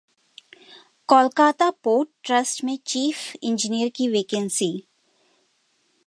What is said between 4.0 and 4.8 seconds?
vacancy